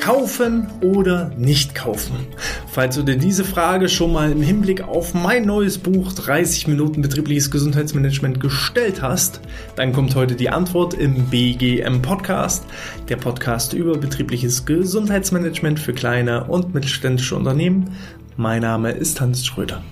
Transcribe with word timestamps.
Kaufen 0.00 0.66
oder 0.82 1.30
nicht 1.38 1.74
kaufen? 1.74 2.26
Falls 2.70 2.96
du 2.96 3.02
dir 3.02 3.16
diese 3.16 3.44
Frage 3.44 3.88
schon 3.88 4.12
mal 4.12 4.30
im 4.30 4.42
Hinblick 4.42 4.82
auf 4.82 5.14
mein 5.14 5.46
neues 5.46 5.78
Buch 5.78 6.12
30 6.12 6.68
Minuten 6.68 7.00
betriebliches 7.00 7.50
Gesundheitsmanagement 7.50 8.40
gestellt 8.40 9.00
hast, 9.00 9.40
dann 9.76 9.94
kommt 9.94 10.14
heute 10.14 10.34
die 10.34 10.50
Antwort 10.50 10.92
im 10.92 11.30
BGM 11.30 12.02
Podcast, 12.02 12.66
der 13.08 13.16
Podcast 13.16 13.72
über 13.72 13.96
betriebliches 13.96 14.66
Gesundheitsmanagement 14.66 15.80
für 15.80 15.94
kleine 15.94 16.44
und 16.44 16.74
mittelständische 16.74 17.36
Unternehmen. 17.36 17.96
Mein 18.36 18.60
Name 18.60 18.90
ist 18.90 19.22
Hans 19.22 19.46
Schröder. 19.46 19.82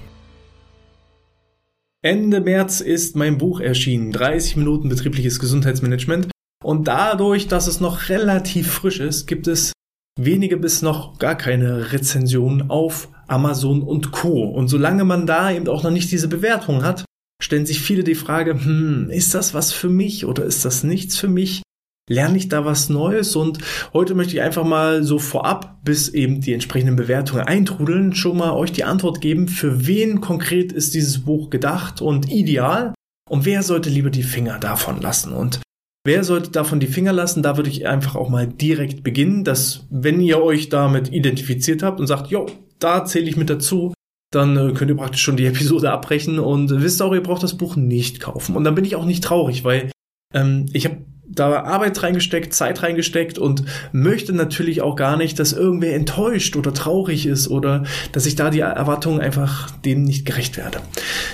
Ende 2.04 2.40
März 2.40 2.80
ist 2.80 3.14
mein 3.14 3.38
Buch 3.38 3.60
erschienen, 3.60 4.10
30 4.10 4.56
Minuten 4.56 4.88
betriebliches 4.88 5.38
Gesundheitsmanagement. 5.38 6.32
Und 6.64 6.88
dadurch, 6.88 7.46
dass 7.46 7.68
es 7.68 7.78
noch 7.78 8.08
relativ 8.08 8.72
frisch 8.72 8.98
ist, 8.98 9.26
gibt 9.26 9.46
es 9.46 9.72
wenige 10.18 10.56
bis 10.56 10.82
noch 10.82 11.20
gar 11.20 11.36
keine 11.36 11.92
Rezensionen 11.92 12.70
auf 12.70 13.08
Amazon 13.28 13.82
und 13.82 14.10
Co. 14.10 14.42
Und 14.42 14.66
solange 14.66 15.04
man 15.04 15.26
da 15.26 15.52
eben 15.52 15.68
auch 15.68 15.84
noch 15.84 15.92
nicht 15.92 16.10
diese 16.10 16.26
Bewertung 16.26 16.82
hat, 16.82 17.04
stellen 17.40 17.66
sich 17.66 17.80
viele 17.80 18.02
die 18.02 18.16
Frage, 18.16 18.54
hm, 18.54 19.08
ist 19.08 19.32
das 19.34 19.54
was 19.54 19.72
für 19.72 19.88
mich 19.88 20.26
oder 20.26 20.44
ist 20.44 20.64
das 20.64 20.82
nichts 20.82 21.16
für 21.16 21.28
mich? 21.28 21.62
Lerne 22.10 22.36
ich 22.36 22.48
da 22.48 22.64
was 22.64 22.88
Neues? 22.88 23.36
Und 23.36 23.58
heute 23.92 24.14
möchte 24.14 24.34
ich 24.34 24.42
einfach 24.42 24.64
mal 24.64 25.04
so 25.04 25.18
vorab, 25.18 25.84
bis 25.84 26.08
eben 26.08 26.40
die 26.40 26.52
entsprechenden 26.52 26.96
Bewertungen 26.96 27.42
eintrudeln, 27.42 28.14
schon 28.14 28.36
mal 28.36 28.52
euch 28.52 28.72
die 28.72 28.84
Antwort 28.84 29.20
geben, 29.20 29.48
für 29.48 29.86
wen 29.86 30.20
konkret 30.20 30.72
ist 30.72 30.94
dieses 30.94 31.20
Buch 31.20 31.50
gedacht 31.50 32.00
und 32.00 32.30
ideal 32.30 32.94
und 33.30 33.44
wer 33.44 33.62
sollte 33.62 33.88
lieber 33.88 34.10
die 34.10 34.24
Finger 34.24 34.58
davon 34.58 35.00
lassen. 35.00 35.32
Und 35.32 35.60
Wer 36.04 36.24
sollte 36.24 36.50
davon 36.50 36.80
die 36.80 36.88
Finger 36.88 37.12
lassen? 37.12 37.44
Da 37.44 37.56
würde 37.56 37.70
ich 37.70 37.86
einfach 37.86 38.16
auch 38.16 38.28
mal 38.28 38.48
direkt 38.48 39.04
beginnen, 39.04 39.44
dass 39.44 39.86
wenn 39.88 40.20
ihr 40.20 40.42
euch 40.42 40.68
damit 40.68 41.12
identifiziert 41.12 41.84
habt 41.84 42.00
und 42.00 42.08
sagt, 42.08 42.26
jo, 42.28 42.46
da 42.80 43.04
zähle 43.04 43.28
ich 43.28 43.36
mit 43.36 43.48
dazu, 43.48 43.94
dann 44.32 44.56
äh, 44.56 44.72
könnt 44.72 44.90
ihr 44.90 44.96
praktisch 44.96 45.22
schon 45.22 45.36
die 45.36 45.46
Episode 45.46 45.92
abbrechen 45.92 46.40
und 46.40 46.82
wisst 46.82 47.00
auch, 47.02 47.14
ihr 47.14 47.22
braucht 47.22 47.44
das 47.44 47.56
Buch 47.56 47.76
nicht 47.76 48.18
kaufen. 48.18 48.56
Und 48.56 48.64
dann 48.64 48.74
bin 48.74 48.84
ich 48.84 48.96
auch 48.96 49.04
nicht 49.04 49.22
traurig, 49.22 49.62
weil 49.62 49.92
ähm, 50.34 50.66
ich 50.72 50.86
habe 50.86 51.04
da 51.34 51.62
Arbeit 51.62 52.02
reingesteckt, 52.02 52.54
Zeit 52.54 52.82
reingesteckt 52.82 53.38
und 53.38 53.64
möchte 53.92 54.32
natürlich 54.32 54.82
auch 54.82 54.96
gar 54.96 55.16
nicht, 55.16 55.38
dass 55.38 55.52
irgendwer 55.52 55.94
enttäuscht 55.94 56.56
oder 56.56 56.74
traurig 56.74 57.26
ist 57.26 57.48
oder 57.48 57.84
dass 58.12 58.26
ich 58.26 58.36
da 58.36 58.50
die 58.50 58.60
Erwartungen 58.60 59.20
einfach 59.20 59.70
dem 59.80 60.02
nicht 60.02 60.26
gerecht 60.26 60.56
werde. 60.56 60.80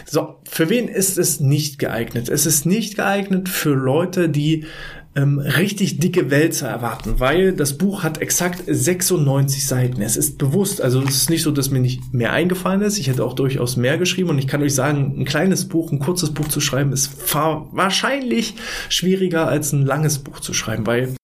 So, 0.05 0.37
für 0.45 0.71
wen 0.71 0.89
ist 0.89 1.19
es 1.19 1.41
nicht 1.41 1.79
geeignet? 1.79 2.29
Es 2.29 2.47
ist 2.47 2.67
nicht 2.67 2.97
geeignet 2.97 3.49
für 3.49 3.75
Leute, 3.75 4.29
die 4.29 4.67
ähm, 5.14 5.39
richtig 5.39 5.98
dicke 5.98 6.31
Wälzer 6.31 6.69
erwarten, 6.69 7.19
weil 7.19 7.53
das 7.53 7.77
Buch 7.77 8.03
hat 8.03 8.20
exakt 8.20 8.62
96 8.67 9.67
Seiten. 9.67 10.03
Es 10.03 10.17
ist 10.17 10.39
bewusst, 10.39 10.81
also 10.81 11.03
es 11.03 11.17
ist 11.17 11.31
nicht 11.31 11.42
so, 11.42 11.51
dass 11.51 11.70
mir 11.70 11.81
nicht 11.81 12.12
mehr 12.12 12.33
eingefallen 12.33 12.83
ist. 12.83 12.98
Ich 12.98 13.09
hätte 13.09 13.25
auch 13.25 13.34
durchaus 13.34 13.77
mehr 13.77 13.98
geschrieben 13.98 14.31
und 14.31 14.39
ich 14.39 14.47
kann 14.47 14.62
euch 14.62 14.75
sagen, 14.75 15.14
ein 15.19 15.25
kleines 15.25 15.67
Buch, 15.67 15.91
ein 15.91 15.98
kurzes 15.98 16.33
Buch 16.33 16.48
zu 16.48 16.61
schreiben, 16.61 16.92
ist 16.92 17.34
wahrscheinlich 17.34 18.55
schwieriger 18.89 19.48
als 19.48 19.73
ein 19.73 19.84
langes 19.84 20.19
Buch 20.19 20.41
zu 20.41 20.53
schreiben, 20.53 20.86
weil 20.86 21.14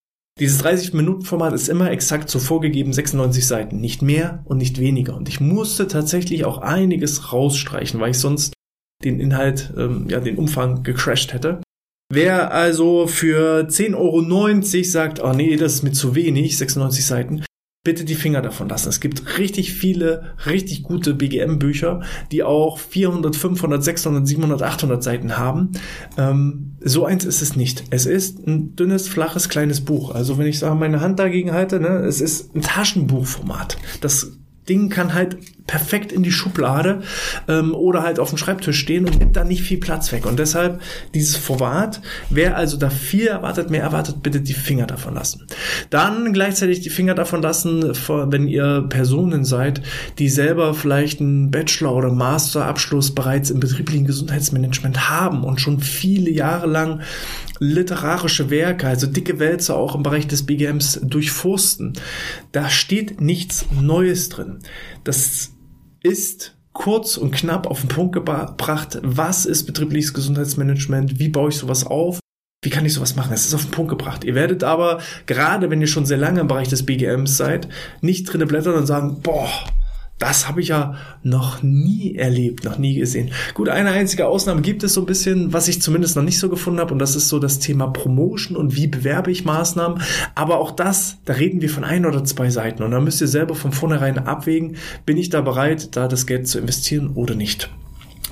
dieses 0.41 0.65
30-Minuten-Format 0.65 1.53
ist 1.53 1.69
immer 1.69 1.93
exakt 1.93 2.29
so 2.29 2.41
vorgegeben, 2.41 2.93
96 2.93 3.47
Seiten, 3.47 3.81
nicht 3.81 4.03
mehr 4.03 4.43
und 4.47 4.59
nicht 4.59 4.81
weniger. 4.81 5.15
Und 5.15 5.29
ich 5.29 5.41
musste 5.41 5.87
tatsächlich 5.87 6.45
auch 6.45 6.59
einiges 6.59 7.33
rausstreichen, 7.33 8.01
weil 8.01 8.11
ich 8.11 8.19
sonst 8.19 8.53
den 9.05 9.21
Inhalt, 9.21 9.73
ähm, 9.77 10.07
ja, 10.09 10.19
den 10.19 10.37
Umfang 10.37 10.83
gecrashed 10.83 11.33
hätte. 11.33 11.61
Wer 12.11 12.53
also 12.53 13.07
für 13.07 13.67
10,90 13.67 13.95
Euro 13.97 14.85
sagt, 14.85 15.23
oh 15.23 15.33
nee, 15.33 15.57
das 15.57 15.75
ist 15.75 15.83
mir 15.83 15.93
zu 15.93 16.15
wenig, 16.15 16.59
96 16.59 17.05
Seiten, 17.05 17.45
bitte 17.85 18.05
die 18.05 18.15
Finger 18.15 18.41
davon 18.41 18.69
lassen. 18.69 18.89
Es 18.89 19.01
gibt 19.01 19.39
richtig 19.39 19.75
viele, 19.75 20.35
richtig 20.47 20.83
gute 20.83 21.15
BGM-Bücher, 21.15 22.01
die 22.33 22.43
auch 22.43 22.79
400, 22.79 23.37
500, 23.37 23.85
600, 23.85 24.27
700, 24.27 24.63
800 24.63 25.03
Seiten 25.03 25.37
haben. 25.37 25.73
Ähm, 26.17 26.77
so 26.81 27.05
eins 27.05 27.25
ist 27.25 27.43
es 27.43 27.57
nicht. 27.57 27.85
Es 27.91 28.07
ist 28.07 28.47
ein 28.47 28.75
dünnes, 28.75 29.07
flaches, 29.07 29.51
kleines 29.51 29.83
Buch. 29.83 30.15
Also 30.15 30.39
wenn 30.39 30.47
ich 30.47 30.59
sage, 30.59 30.75
meine 30.77 31.01
Hand 31.01 31.19
dagegen 31.19 31.53
halte, 31.53 31.79
ne, 31.79 31.99
es 31.99 32.23
ist 32.23 32.55
ein 32.57 32.63
Taschenbuchformat. 32.63 33.77
Das 34.01 34.33
Ding 34.69 34.89
kann 34.89 35.13
halt 35.13 35.37
perfekt 35.67 36.13
in 36.13 36.23
die 36.23 36.33
Schublade 36.33 37.03
ähm, 37.49 37.75
oder 37.75 38.03
halt 38.03 38.19
auf 38.19 38.29
dem 38.29 38.39
Schreibtisch 38.39 38.79
stehen 38.79 39.07
und 39.07 39.19
nimmt 39.19 39.37
da 39.37 39.45
nicht 39.45 39.63
viel 39.63 39.79
Platz 39.79 40.13
weg. 40.13 40.27
Und 40.27 40.39
deshalb 40.39 40.81
dieses 41.15 41.37
Format, 41.37 42.03
wer 42.29 42.57
also 42.57 42.77
da 42.77 42.91
viel 42.91 43.27
erwartet, 43.27 43.71
mehr 43.71 43.83
erwartet, 43.83 44.23
bitte 44.23 44.41
die 44.41 44.53
Finger 44.53 44.87
davon 44.87 45.15
lassen. 45.15 45.47
Dann 45.91 46.33
gleichzeitig 46.33 46.81
die 46.81 46.91
Finger 46.91 47.15
davon 47.15 47.41
lassen, 47.41 47.93
wenn 48.09 48.47
ihr 48.47 48.85
Personen 48.89 49.45
seid, 49.45 49.81
die 50.19 50.29
selber 50.29 50.75
vielleicht 50.75 51.21
einen 51.21 51.51
Bachelor- 51.51 51.95
oder 51.95 52.13
Masterabschluss 52.13 53.15
bereits 53.15 53.51
im 53.51 53.61
betrieblichen 53.61 54.07
Gesundheitsmanagement 54.07 55.09
haben 55.09 55.45
und 55.45 55.61
schon 55.61 55.81
viele 55.81 56.31
Jahre 56.31 56.67
lang 56.67 57.01
literarische 57.59 58.51
Werke, 58.51 58.87
also 58.87 59.07
dicke 59.07 59.39
Wälzer 59.39 59.77
auch 59.77 59.95
im 59.95 60.03
Bereich 60.03 60.27
des 60.27 60.45
BGMs 60.45 61.01
durchforsten. 61.03 61.95
Da 62.53 62.69
steht 62.69 63.21
nichts 63.21 63.67
Neues 63.81 64.29
drin. 64.29 64.59
Das 65.05 65.54
ist 66.05 66.57
kurz 66.73 67.17
und 67.17 67.33
knapp 67.33 67.67
auf 67.67 67.81
den 67.81 67.89
Punkt 67.89 68.13
gebracht, 68.13 69.01
was 69.03 69.47
ist 69.47 69.65
betriebliches 69.65 70.15
Gesundheitsmanagement, 70.15 71.19
wie 71.19 71.29
baue 71.29 71.49
ich 71.49 71.57
sowas 71.57 71.87
auf, 71.87 72.21
wie 72.63 72.71
kann 72.71 72.85
ich 72.85 72.95
sowas 72.95 73.17
machen? 73.17 73.33
Es 73.33 73.47
ist 73.47 73.55
auf 73.55 73.65
den 73.65 73.71
Punkt 73.71 73.91
gebracht. 73.91 74.25
Ihr 74.25 74.35
werdet 74.35 74.65
aber, 74.65 75.01
gerade 75.27 75.71
wenn 75.71 75.81
ihr 75.81 75.87
schon 75.87 76.07
sehr 76.07 76.17
lange 76.17 76.41
im 76.41 76.49
Bereich 76.49 76.69
des 76.69 76.85
BGMs 76.85 77.37
seid, 77.37 77.69
nicht 78.01 78.25
drinne 78.25 78.47
blättern 78.47 78.75
und 78.75 78.87
sagen, 78.87 79.21
boah, 79.23 79.51
das 80.19 80.49
habe 80.49 80.61
ich 80.61 80.69
ja 80.69 80.95
noch 81.23 81.63
nie 81.63 82.15
erlebt, 82.15 82.65
noch 82.65 82.79
nie 82.79 82.95
gesehen. 82.95 83.33
Gut, 83.53 83.69
eine 83.69 83.91
einzige 83.91 84.27
Ausnahme 84.27 84.63
gibt 84.63 84.83
es 84.85 84.95
so 84.95 85.01
ein 85.03 85.07
bisschen, 85.07 85.53
was 85.53 85.69
ich 85.69 85.83
zumindest 85.83 86.17
noch 86.17 86.23
nicht 86.23 86.39
so 86.39 86.49
gefunden 86.49 86.81
habe, 86.81 86.93
und 86.93 86.99
das 86.99 87.17
ist 87.17 87.29
so 87.29 87.39
das 87.39 87.59
Thema 87.59 87.89
Promotion 87.89 88.57
und 88.57 88.77
wie 88.77 88.87
bewerbe 88.87 89.31
ich 89.31 89.45
Maßnahmen. 89.45 90.01
Aber 90.35 90.59
auch 90.59 90.71
das, 90.71 91.19
da 91.25 91.35
reden 91.35 91.61
wir 91.61 91.71
von 91.71 91.85
ein 91.85 92.07
oder 92.07 92.25
zwei 92.25 92.51
Seiten. 92.51 92.83
Und 92.83 92.93
da 92.93 93.01
müsst 93.01 93.21
ihr 93.21 93.29
selber 93.29 93.55
von 93.55 93.73
vornherein 93.73 94.19
abwägen, 94.19 94.77
bin 95.05 95.17
ich 95.17 95.31
da 95.31 95.41
bereit, 95.41 95.97
da 95.97 96.09
das 96.09 96.27
Geld 96.27 96.49
zu 96.49 96.59
investieren 96.59 97.11
oder 97.15 97.35
nicht 97.35 97.71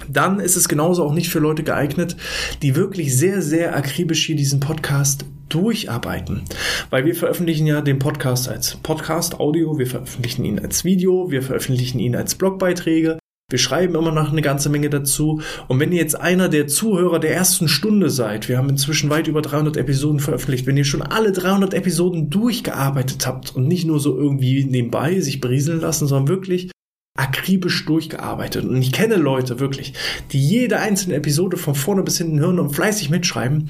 dann 0.08 0.40
ist 0.40 0.56
es 0.56 0.68
genauso 0.68 1.04
auch 1.04 1.12
nicht 1.12 1.28
für 1.28 1.38
Leute 1.38 1.62
geeignet, 1.62 2.16
die 2.62 2.76
wirklich 2.76 3.16
sehr, 3.16 3.42
sehr 3.42 3.76
akribisch 3.76 4.26
hier 4.26 4.36
diesen 4.36 4.60
Podcast 4.60 5.24
durcharbeiten. 5.48 6.42
Weil 6.90 7.04
wir 7.04 7.14
veröffentlichen 7.14 7.66
ja 7.66 7.80
den 7.80 7.98
Podcast 7.98 8.48
als 8.48 8.76
Podcast, 8.76 9.38
Audio, 9.38 9.78
wir 9.78 9.86
veröffentlichen 9.86 10.44
ihn 10.44 10.58
als 10.58 10.84
Video, 10.84 11.30
wir 11.30 11.42
veröffentlichen 11.42 11.98
ihn 11.98 12.16
als 12.16 12.34
Blogbeiträge. 12.34 13.18
Wir 13.50 13.58
schreiben 13.58 13.94
immer 13.94 14.12
noch 14.12 14.32
eine 14.32 14.40
ganze 14.40 14.70
Menge 14.70 14.88
dazu. 14.88 15.42
Und 15.68 15.78
wenn 15.78 15.92
ihr 15.92 15.98
jetzt 15.98 16.18
einer 16.18 16.48
der 16.48 16.68
Zuhörer 16.68 17.18
der 17.18 17.34
ersten 17.34 17.68
Stunde 17.68 18.08
seid, 18.08 18.48
wir 18.48 18.56
haben 18.56 18.70
inzwischen 18.70 19.10
weit 19.10 19.26
über 19.26 19.42
300 19.42 19.76
Episoden 19.76 20.20
veröffentlicht, 20.20 20.66
wenn 20.66 20.78
ihr 20.78 20.86
schon 20.86 21.02
alle 21.02 21.32
300 21.32 21.74
Episoden 21.74 22.30
durchgearbeitet 22.30 23.26
habt 23.26 23.54
und 23.54 23.68
nicht 23.68 23.86
nur 23.86 24.00
so 24.00 24.16
irgendwie 24.16 24.64
nebenbei 24.64 25.20
sich 25.20 25.42
berieseln 25.42 25.82
lassen, 25.82 26.06
sondern 26.06 26.28
wirklich 26.28 26.70
akribisch 27.14 27.84
durchgearbeitet. 27.84 28.64
Und 28.64 28.80
ich 28.80 28.90
kenne 28.90 29.16
Leute 29.16 29.60
wirklich, 29.60 29.92
die 30.32 30.40
jede 30.40 30.78
einzelne 30.78 31.16
Episode 31.16 31.58
von 31.58 31.74
vorne 31.74 32.02
bis 32.02 32.18
hinten 32.18 32.40
hören 32.40 32.58
und 32.58 32.74
fleißig 32.74 33.10
mitschreiben. 33.10 33.68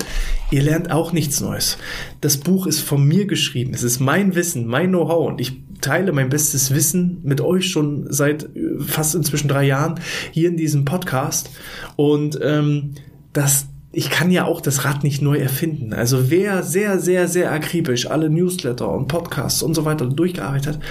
Ihr 0.52 0.62
lernt 0.62 0.92
auch 0.92 1.12
nichts 1.12 1.40
Neues. 1.40 1.78
Das 2.20 2.36
Buch 2.36 2.66
ist 2.66 2.80
von 2.80 3.04
mir 3.04 3.26
geschrieben. 3.26 3.74
Es 3.74 3.82
ist 3.82 3.98
mein 3.98 4.36
Wissen, 4.36 4.66
mein 4.66 4.90
Know-how 4.90 5.28
und 5.28 5.40
ich 5.40 5.60
teile 5.80 6.12
mein 6.12 6.28
bestes 6.28 6.72
Wissen 6.72 7.18
mit 7.24 7.40
euch 7.40 7.68
schon 7.68 8.06
seit 8.12 8.44
äh, 8.44 8.78
fast 8.78 9.16
inzwischen 9.16 9.48
drei 9.48 9.64
Jahren 9.64 9.98
hier 10.30 10.48
in 10.48 10.56
diesem 10.56 10.84
Podcast. 10.84 11.50
Und 11.96 12.38
ähm, 12.40 12.94
das 13.32 13.66
ich 13.92 14.08
kann 14.08 14.30
ja 14.30 14.46
auch 14.46 14.62
das 14.62 14.84
Rad 14.84 15.04
nicht 15.04 15.20
neu 15.20 15.36
erfinden. 15.36 15.92
Also 15.92 16.30
wer 16.30 16.62
sehr, 16.62 16.98
sehr, 16.98 17.28
sehr 17.28 17.52
akribisch 17.52 18.10
alle 18.10 18.30
Newsletter 18.30 18.90
und 18.90 19.06
Podcasts 19.06 19.62
und 19.62 19.74
so 19.74 19.84
weiter 19.84 20.06
durchgearbeitet 20.06 20.76
hat, 20.76 20.82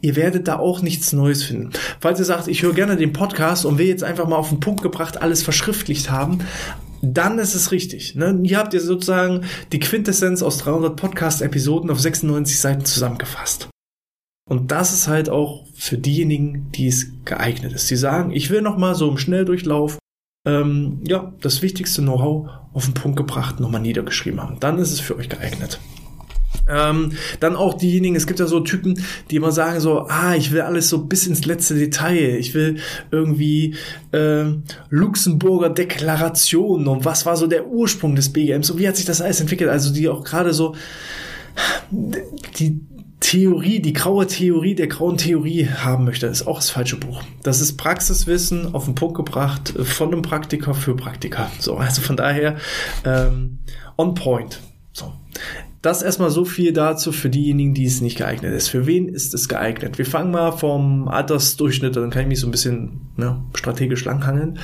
ihr 0.00 0.16
werdet 0.16 0.48
da 0.48 0.58
auch 0.58 0.80
nichts 0.80 1.12
Neues 1.12 1.44
finden. 1.44 1.70
Falls 2.00 2.18
ihr 2.18 2.24
sagt, 2.24 2.48
ich 2.48 2.62
höre 2.62 2.72
gerne 2.72 2.96
den 2.96 3.12
Podcast 3.12 3.66
und 3.66 3.76
will 3.78 3.86
jetzt 3.86 4.04
einfach 4.04 4.26
mal 4.26 4.36
auf 4.36 4.48
den 4.48 4.60
Punkt 4.60 4.82
gebracht 4.82 5.20
alles 5.20 5.42
verschriftlicht 5.42 6.10
haben, 6.10 6.38
dann 7.02 7.38
ist 7.38 7.54
es 7.54 7.72
richtig. 7.72 8.14
Ne? 8.14 8.40
Hier 8.42 8.58
habt 8.58 8.72
ihr 8.72 8.80
sozusagen 8.80 9.42
die 9.72 9.78
Quintessenz 9.78 10.42
aus 10.42 10.56
300 10.58 10.96
Podcast-Episoden 10.96 11.90
auf 11.90 12.00
96 12.00 12.58
Seiten 12.58 12.84
zusammengefasst. 12.86 13.68
Und 14.48 14.70
das 14.70 14.94
ist 14.94 15.08
halt 15.08 15.28
auch 15.28 15.66
für 15.74 15.98
diejenigen, 15.98 16.70
die 16.72 16.86
es 16.86 17.08
geeignet 17.24 17.72
ist. 17.72 17.90
Die 17.90 17.96
sagen, 17.96 18.32
ich 18.32 18.48
will 18.48 18.62
noch 18.62 18.78
mal 18.78 18.94
so 18.94 19.10
im 19.10 19.18
Schnelldurchlauf 19.18 19.98
ähm, 20.46 21.00
ja, 21.06 21.32
das 21.40 21.60
wichtigste 21.60 22.00
Know-how 22.00 22.48
auf 22.72 22.84
den 22.84 22.94
Punkt 22.94 23.16
gebracht, 23.16 23.60
nochmal 23.60 23.80
niedergeschrieben 23.82 24.40
haben. 24.40 24.58
Dann 24.60 24.78
ist 24.78 24.92
es 24.92 25.00
für 25.00 25.16
euch 25.16 25.28
geeignet. 25.28 25.80
Ähm, 26.68 27.12
dann 27.38 27.54
auch 27.54 27.74
diejenigen, 27.74 28.16
es 28.16 28.26
gibt 28.26 28.40
ja 28.40 28.46
so 28.46 28.60
Typen, 28.60 29.00
die 29.30 29.36
immer 29.36 29.52
sagen 29.52 29.80
so, 29.80 30.06
ah, 30.08 30.34
ich 30.34 30.50
will 30.52 30.62
alles 30.62 30.88
so 30.88 31.04
bis 31.04 31.26
ins 31.26 31.44
letzte 31.44 31.74
Detail. 31.74 32.36
Ich 32.38 32.54
will 32.54 32.78
irgendwie 33.10 33.76
äh, 34.12 34.46
Luxemburger 34.90 35.70
Deklaration 35.70 36.88
und 36.88 37.04
was 37.04 37.26
war 37.26 37.36
so 37.36 37.46
der 37.46 37.66
Ursprung 37.68 38.16
des 38.16 38.32
BGMs 38.32 38.70
und 38.70 38.78
wie 38.78 38.88
hat 38.88 38.96
sich 38.96 39.04
das 39.04 39.20
alles 39.20 39.40
entwickelt. 39.40 39.70
Also 39.70 39.92
die 39.92 40.08
auch 40.08 40.24
gerade 40.24 40.52
so 40.52 40.74
die 42.58 42.80
Theorie, 43.26 43.80
die 43.80 43.92
graue 43.92 44.28
Theorie 44.28 44.76
der 44.76 44.86
grauen 44.86 45.16
Theorie 45.16 45.66
haben 45.66 46.04
möchte, 46.04 46.28
ist 46.28 46.46
auch 46.46 46.58
das 46.58 46.70
falsche 46.70 46.96
Buch. 46.96 47.24
Das 47.42 47.60
ist 47.60 47.76
Praxiswissen 47.76 48.72
auf 48.72 48.84
den 48.84 48.94
Punkt 48.94 49.16
gebracht 49.16 49.74
von 49.82 50.12
einem 50.12 50.22
Praktiker 50.22 50.74
für 50.74 50.94
Praktiker. 50.94 51.50
So, 51.58 51.74
also 51.74 52.02
von 52.02 52.16
daher 52.16 52.54
ähm, 53.04 53.58
on 53.96 54.14
point. 54.14 54.60
So. 54.92 55.12
Das 55.82 56.02
erstmal 56.02 56.30
so 56.30 56.44
viel 56.44 56.72
dazu 56.72 57.10
für 57.10 57.28
diejenigen, 57.28 57.74
die 57.74 57.86
es 57.86 58.00
nicht 58.00 58.16
geeignet 58.16 58.54
ist. 58.54 58.68
Für 58.68 58.86
wen 58.86 59.08
ist 59.08 59.34
es 59.34 59.48
geeignet? 59.48 59.98
Wir 59.98 60.06
fangen 60.06 60.30
mal 60.30 60.52
vom 60.52 61.08
Altersdurchschnitt, 61.08 61.96
dann 61.96 62.10
kann 62.10 62.22
ich 62.22 62.28
mich 62.28 62.38
so 62.38 62.46
ein 62.46 62.52
bisschen 62.52 63.05
ne, 63.16 63.42
strategisch 63.54 64.04
langhangeln. 64.04 64.58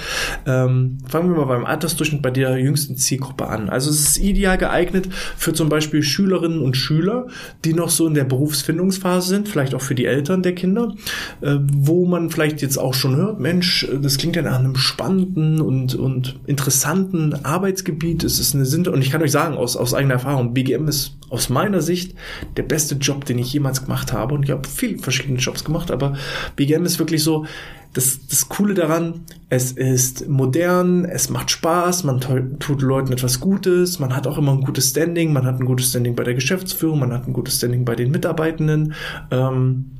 Ähm, 0.46 0.98
fangen 1.08 1.30
wir 1.30 1.36
mal 1.36 1.46
beim 1.46 1.64
Altersdurchschnitt 1.64 2.22
bei 2.22 2.30
der 2.30 2.58
jüngsten 2.58 2.96
Zielgruppe 2.96 3.48
an. 3.48 3.68
Also 3.68 3.90
es 3.90 4.00
ist 4.00 4.18
ideal 4.18 4.58
geeignet 4.58 5.08
für 5.36 5.52
zum 5.52 5.68
Beispiel 5.68 6.02
Schülerinnen 6.02 6.60
und 6.60 6.76
Schüler, 6.76 7.26
die 7.64 7.74
noch 7.74 7.90
so 7.90 8.06
in 8.06 8.14
der 8.14 8.24
Berufsfindungsphase 8.24 9.28
sind, 9.28 9.48
vielleicht 9.48 9.74
auch 9.74 9.82
für 9.82 9.94
die 9.94 10.04
Eltern 10.04 10.42
der 10.42 10.54
Kinder, 10.54 10.94
äh, 11.40 11.56
wo 11.72 12.06
man 12.06 12.30
vielleicht 12.30 12.62
jetzt 12.62 12.78
auch 12.78 12.94
schon 12.94 13.16
hört, 13.16 13.40
Mensch, 13.40 13.86
das 14.00 14.18
klingt 14.18 14.36
ja 14.36 14.42
nach 14.42 14.58
einem 14.58 14.76
spannenden 14.76 15.60
und, 15.60 15.94
und 15.94 16.38
interessanten 16.46 17.44
Arbeitsgebiet. 17.44 18.24
Es 18.24 18.38
ist 18.38 18.54
eine 18.54 18.66
Sinn 18.66 18.86
und 18.86 19.00
ich 19.02 19.10
kann 19.10 19.22
euch 19.22 19.32
sagen, 19.32 19.56
aus, 19.56 19.76
aus 19.76 19.94
eigener 19.94 20.14
Erfahrung, 20.14 20.54
BGM 20.54 20.88
ist 20.88 21.16
aus 21.30 21.48
meiner 21.48 21.80
Sicht 21.80 22.14
der 22.56 22.62
beste 22.62 22.96
Job, 22.96 23.24
den 23.24 23.38
ich 23.38 23.52
jemals 23.52 23.84
gemacht 23.84 24.12
habe. 24.12 24.34
Und 24.34 24.42
ich 24.42 24.50
habe 24.50 24.68
viele 24.68 24.98
verschiedene 24.98 25.38
Jobs 25.38 25.64
gemacht, 25.64 25.90
aber 25.90 26.14
BGM 26.56 26.84
ist 26.84 26.98
wirklich 26.98 27.22
so, 27.22 27.46
das, 27.92 28.26
das 28.26 28.48
Coole 28.48 28.74
daran, 28.74 29.20
es 29.48 29.72
ist 29.72 30.28
modern, 30.28 31.04
es 31.04 31.28
macht 31.28 31.50
Spaß, 31.50 32.04
man 32.04 32.20
tut 32.20 32.80
Leuten 32.80 33.12
etwas 33.12 33.40
Gutes, 33.40 33.98
man 33.98 34.16
hat 34.16 34.26
auch 34.26 34.38
immer 34.38 34.52
ein 34.52 34.62
gutes 34.62 34.90
Standing, 34.90 35.32
man 35.32 35.44
hat 35.44 35.60
ein 35.60 35.66
gutes 35.66 35.90
Standing 35.90 36.14
bei 36.14 36.24
der 36.24 36.34
Geschäftsführung, 36.34 37.00
man 37.00 37.12
hat 37.12 37.26
ein 37.26 37.34
gutes 37.34 37.56
Standing 37.56 37.84
bei 37.84 37.94
den 37.94 38.10
Mitarbeitenden. 38.10 38.94
Ähm, 39.30 39.90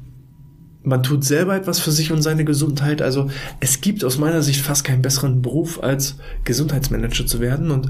man 0.84 1.02
tut 1.02 1.24
selber 1.24 1.54
etwas 1.54 1.78
für 1.78 1.90
sich 1.90 2.12
und 2.12 2.22
seine 2.22 2.44
Gesundheit. 2.44 3.02
Also 3.02 3.30
es 3.60 3.80
gibt 3.80 4.04
aus 4.04 4.18
meiner 4.18 4.42
Sicht 4.42 4.60
fast 4.60 4.84
keinen 4.84 5.02
besseren 5.02 5.42
Beruf, 5.42 5.82
als 5.82 6.16
Gesundheitsmanager 6.44 7.26
zu 7.26 7.40
werden. 7.40 7.70
Und 7.70 7.88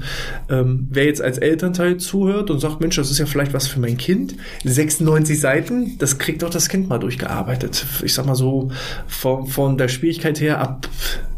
ähm, 0.49 0.87
wer 0.89 1.05
jetzt 1.05 1.21
als 1.21 1.37
Elternteil 1.37 1.97
zuhört 1.97 2.49
und 2.49 2.59
sagt, 2.59 2.81
Mensch, 2.81 2.95
das 2.95 3.11
ist 3.11 3.19
ja 3.19 3.25
vielleicht 3.25 3.53
was 3.53 3.67
für 3.67 3.79
mein 3.79 3.97
Kind, 3.97 4.35
96 4.63 5.39
Seiten, 5.39 5.97
das 5.97 6.17
kriegt 6.17 6.43
doch 6.43 6.49
das 6.49 6.69
Kind 6.69 6.89
mal 6.89 6.99
durchgearbeitet. 6.99 7.85
Ich 8.03 8.13
sag 8.13 8.25
mal 8.25 8.35
so, 8.35 8.71
von, 9.07 9.47
von 9.47 9.77
der 9.77 9.87
Schwierigkeit 9.87 10.39
her, 10.39 10.59
ab 10.59 10.87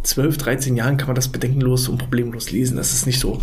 12, 0.04 0.38
13 0.38 0.75
Jahren 0.75 0.98
kann 0.98 1.07
man 1.07 1.16
das 1.16 1.30
bedenkenlos 1.30 1.88
und 1.90 1.98
problemlos 1.98 2.52
lesen. 2.52 2.78
Das 2.78 2.94
ist 2.94 3.06
nicht 3.06 3.19
so 3.19 3.40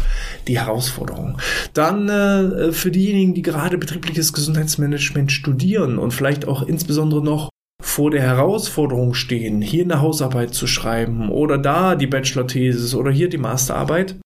die 0.47 0.59
Herausforderung. 0.59 1.38
Dann 1.75 2.09
äh, 2.09 2.73
für 2.73 2.91
diejenigen, 2.91 3.35
die 3.35 3.43
gerade 3.43 3.79
betriebliches 3.79 4.32
Gesundheitsmanagement 4.32 5.32
studieren 5.32 5.99
und 5.99 6.12
vielleicht 6.12 6.47
auch 6.47 6.62
insbesondere 6.62 7.23
noch 7.23 7.51
vor 7.82 8.12
der 8.12 8.23
Herausforderung 8.23 9.12
stehen, 9.12 9.61
hier 9.61 9.84
eine 9.84 10.00
Hausarbeit 10.00 10.55
zu 10.55 10.67
schreiben 10.67 11.29
oder 11.29 11.58
da 11.58 11.96
die 11.96 12.06
Bachelor-Thesis 12.06 12.94
oder 12.94 13.11
hier 13.11 13.29
die 13.29 13.38
Masterarbeit. 13.38 14.17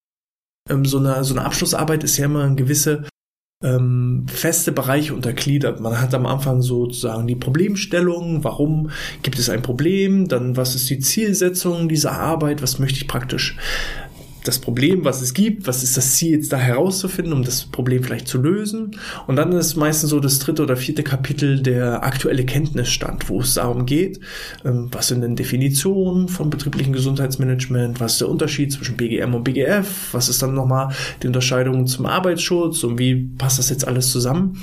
Ähm, 0.68 0.84
so, 0.84 0.98
eine, 0.98 1.24
so 1.24 1.34
eine 1.34 1.44
Abschlussarbeit 1.44 2.04
ist 2.04 2.18
ja 2.18 2.26
immer 2.26 2.44
ein 2.44 2.56
gewisse 2.56 3.04
ähm, 3.64 4.26
feste 4.28 4.72
Bereiche 4.72 5.14
untergliedert. 5.14 5.80
Man 5.80 5.98
hat 5.98 6.12
am 6.14 6.26
Anfang 6.26 6.60
sozusagen 6.60 7.26
die 7.26 7.34
Problemstellung, 7.34 8.44
warum 8.44 8.90
gibt 9.22 9.38
es 9.38 9.48
ein 9.48 9.62
Problem, 9.62 10.28
dann 10.28 10.56
was 10.56 10.74
ist 10.74 10.90
die 10.90 10.98
Zielsetzung 10.98 11.88
dieser 11.88 12.12
Arbeit, 12.12 12.62
was 12.62 12.78
möchte 12.78 12.98
ich 12.98 13.08
praktisch 13.08 13.56
das 14.46 14.58
Problem, 14.58 15.04
was 15.04 15.22
es 15.22 15.34
gibt, 15.34 15.66
was 15.66 15.82
ist 15.82 15.96
das 15.96 16.14
Ziel 16.14 16.32
jetzt 16.32 16.52
da 16.52 16.56
herauszufinden, 16.56 17.32
um 17.32 17.42
das 17.42 17.64
Problem 17.64 18.02
vielleicht 18.02 18.28
zu 18.28 18.40
lösen. 18.40 18.96
Und 19.26 19.36
dann 19.36 19.52
ist 19.52 19.76
meistens 19.76 20.10
so 20.10 20.20
das 20.20 20.38
dritte 20.38 20.62
oder 20.62 20.76
vierte 20.76 21.02
Kapitel 21.02 21.62
der 21.62 22.04
aktuelle 22.04 22.44
Kenntnisstand, 22.44 23.28
wo 23.28 23.40
es 23.40 23.54
darum 23.54 23.86
geht, 23.86 24.20
ähm, 24.64 24.88
was 24.92 25.08
sind 25.08 25.22
denn 25.22 25.36
Definitionen 25.36 26.28
von 26.28 26.50
betrieblichem 26.50 26.92
Gesundheitsmanagement, 26.92 28.00
was 28.00 28.12
ist 28.12 28.20
der 28.20 28.28
Unterschied 28.28 28.72
zwischen 28.72 28.96
BGM 28.96 29.34
und 29.34 29.44
BGF, 29.44 30.08
was 30.12 30.28
ist 30.28 30.42
dann 30.42 30.54
nochmal 30.54 30.92
die 31.22 31.26
Unterscheidung 31.26 31.86
zum 31.86 32.06
Arbeitsschutz 32.06 32.84
und 32.84 32.98
wie 32.98 33.14
passt 33.38 33.58
das 33.58 33.70
jetzt 33.70 33.86
alles 33.86 34.10
zusammen. 34.10 34.58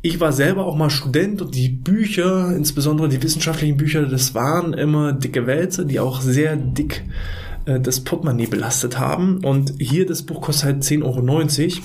Ich 0.00 0.20
war 0.20 0.32
selber 0.32 0.64
auch 0.64 0.76
mal 0.76 0.90
Student 0.90 1.42
und 1.42 1.56
die 1.56 1.68
Bücher, 1.68 2.54
insbesondere 2.54 3.08
die 3.08 3.20
wissenschaftlichen 3.20 3.76
Bücher, 3.76 4.06
das 4.06 4.32
waren 4.32 4.72
immer 4.72 5.12
dicke 5.12 5.46
Wälze, 5.46 5.84
die 5.84 5.98
auch 5.98 6.20
sehr 6.20 6.54
dick 6.54 7.02
äh, 7.04 7.47
das 7.80 8.00
Portemonnaie 8.00 8.46
belastet 8.46 8.98
haben. 8.98 9.44
Und 9.44 9.74
hier 9.78 10.06
das 10.06 10.22
Buch 10.22 10.40
kostet 10.40 10.64
halt 10.64 10.82
10,90 10.82 11.02
Euro. 11.04 11.82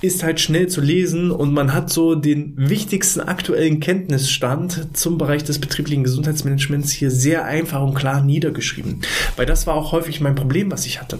Ist 0.00 0.22
halt 0.22 0.40
schnell 0.40 0.68
zu 0.68 0.80
lesen 0.80 1.30
und 1.30 1.52
man 1.52 1.74
hat 1.74 1.90
so 1.90 2.14
den 2.14 2.54
wichtigsten 2.56 3.20
aktuellen 3.20 3.80
Kenntnisstand 3.80 4.96
zum 4.96 5.18
Bereich 5.18 5.44
des 5.44 5.58
betrieblichen 5.58 6.04
Gesundheitsmanagements 6.04 6.90
hier 6.92 7.10
sehr 7.10 7.44
einfach 7.44 7.82
und 7.82 7.94
klar 7.94 8.22
niedergeschrieben. 8.22 9.02
Weil 9.36 9.46
das 9.46 9.66
war 9.66 9.74
auch 9.74 9.92
häufig 9.92 10.20
mein 10.20 10.34
Problem, 10.34 10.70
was 10.70 10.86
ich 10.86 11.00
hatte. 11.00 11.18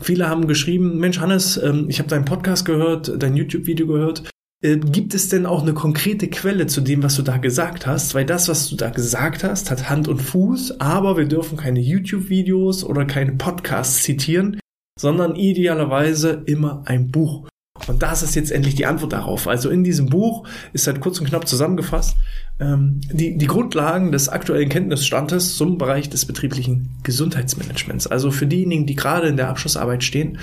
Viele 0.00 0.28
haben 0.28 0.48
geschrieben, 0.48 0.98
Mensch 0.98 1.20
Hannes, 1.20 1.56
ähm, 1.56 1.86
ich 1.88 1.98
habe 1.98 2.08
deinen 2.08 2.24
Podcast 2.24 2.64
gehört, 2.64 3.12
dein 3.22 3.36
YouTube-Video 3.36 3.86
gehört 3.86 4.24
äh, 4.64 4.78
gibt 4.78 5.14
es 5.14 5.28
denn 5.28 5.44
auch 5.44 5.62
eine 5.62 5.74
konkrete 5.74 6.28
Quelle 6.28 6.66
zu 6.66 6.80
dem, 6.80 7.02
was 7.02 7.16
du 7.16 7.22
da 7.22 7.36
gesagt 7.36 7.86
hast? 7.86 8.14
Weil 8.14 8.24
das, 8.24 8.48
was 8.48 8.70
du 8.70 8.76
da 8.76 8.88
gesagt 8.88 9.44
hast, 9.44 9.70
hat 9.70 9.90
Hand 9.90 10.08
und 10.08 10.22
Fuß, 10.22 10.80
aber 10.80 11.18
wir 11.18 11.26
dürfen 11.26 11.58
keine 11.58 11.80
YouTube-Videos 11.80 12.82
oder 12.82 13.04
keine 13.04 13.32
Podcasts 13.32 14.02
zitieren, 14.02 14.58
sondern 14.98 15.36
idealerweise 15.36 16.42
immer 16.46 16.82
ein 16.86 17.10
Buch. 17.10 17.46
Und 17.86 18.02
das 18.02 18.22
ist 18.22 18.34
jetzt 18.34 18.50
endlich 18.50 18.74
die 18.74 18.86
Antwort 18.86 19.12
darauf. 19.12 19.46
Also 19.48 19.70
in 19.70 19.84
diesem 19.84 20.06
Buch 20.06 20.46
ist 20.72 20.86
halt 20.86 21.00
kurz 21.00 21.18
und 21.20 21.26
knapp 21.26 21.46
zusammengefasst 21.46 22.16
ähm, 22.60 23.00
die, 23.12 23.36
die 23.36 23.46
Grundlagen 23.46 24.12
des 24.12 24.28
aktuellen 24.28 24.68
Kenntnisstandes 24.68 25.56
zum 25.56 25.78
Bereich 25.78 26.08
des 26.08 26.24
betrieblichen 26.24 26.90
Gesundheitsmanagements. 27.02 28.06
Also 28.06 28.30
für 28.30 28.46
diejenigen, 28.46 28.86
die 28.86 28.94
gerade 28.94 29.28
in 29.28 29.36
der 29.36 29.48
Abschlussarbeit 29.48 30.04
stehen, 30.04 30.38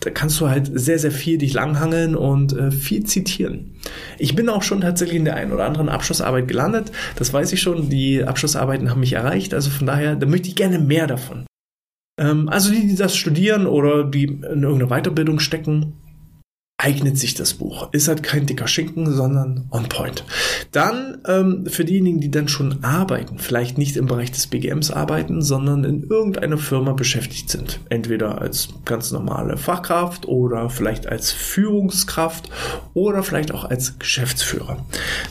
da 0.00 0.08
kannst 0.08 0.40
du 0.40 0.48
halt 0.48 0.70
sehr, 0.72 0.98
sehr 0.98 1.10
viel 1.10 1.36
dich 1.36 1.52
langhangeln 1.52 2.16
und 2.16 2.54
äh, 2.54 2.70
viel 2.70 3.04
zitieren. 3.04 3.72
Ich 4.18 4.34
bin 4.34 4.48
auch 4.48 4.62
schon 4.62 4.80
tatsächlich 4.80 5.18
in 5.18 5.26
der 5.26 5.36
einen 5.36 5.52
oder 5.52 5.66
anderen 5.66 5.90
Abschlussarbeit 5.90 6.48
gelandet. 6.48 6.90
Das 7.16 7.34
weiß 7.34 7.52
ich 7.52 7.60
schon. 7.60 7.90
Die 7.90 8.24
Abschlussarbeiten 8.24 8.88
haben 8.88 9.00
mich 9.00 9.12
erreicht. 9.12 9.52
Also 9.52 9.68
von 9.68 9.86
daher, 9.86 10.16
da 10.16 10.26
möchte 10.26 10.48
ich 10.48 10.56
gerne 10.56 10.78
mehr 10.78 11.06
davon. 11.06 11.44
Ähm, 12.18 12.48
also 12.48 12.72
die, 12.72 12.86
die 12.86 12.96
das 12.96 13.14
studieren 13.14 13.66
oder 13.66 14.04
die 14.04 14.24
in 14.24 14.62
irgendeine 14.62 14.88
Weiterbildung 14.88 15.38
stecken, 15.38 15.92
eignet 16.80 17.18
sich 17.18 17.34
das 17.34 17.54
Buch. 17.54 17.88
Ist 17.92 18.08
halt 18.08 18.22
kein 18.22 18.46
dicker 18.46 18.66
Schinken, 18.66 19.12
sondern 19.12 19.68
on 19.70 19.88
point. 19.88 20.24
Dann 20.72 21.18
ähm, 21.26 21.66
für 21.66 21.84
diejenigen, 21.84 22.20
die 22.20 22.30
dann 22.30 22.48
schon 22.48 22.82
arbeiten, 22.82 23.38
vielleicht 23.38 23.76
nicht 23.76 23.96
im 23.96 24.06
Bereich 24.06 24.32
des 24.32 24.46
BGMs 24.46 24.90
arbeiten, 24.90 25.42
sondern 25.42 25.84
in 25.84 26.04
irgendeiner 26.04 26.56
Firma 26.58 26.92
beschäftigt 26.92 27.50
sind. 27.50 27.80
Entweder 27.90 28.40
als 28.40 28.70
ganz 28.86 29.12
normale 29.12 29.58
Fachkraft 29.58 30.26
oder 30.26 30.70
vielleicht 30.70 31.06
als 31.06 31.30
Führungskraft 31.32 32.48
oder 32.94 33.22
vielleicht 33.22 33.52
auch 33.52 33.64
als 33.64 33.98
Geschäftsführer. 33.98 34.84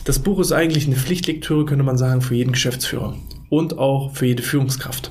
Das 0.04 0.20
Buch 0.20 0.38
ist 0.38 0.52
eigentlich 0.52 0.86
eine 0.86 0.96
Pflichtlektüre, 0.96 1.64
könnte 1.64 1.84
man 1.84 1.98
sagen, 1.98 2.20
für 2.20 2.36
jeden 2.36 2.52
Geschäftsführer 2.52 3.16
und 3.48 3.78
auch 3.78 4.14
für 4.14 4.26
jede 4.26 4.42
Führungskraft. 4.42 5.10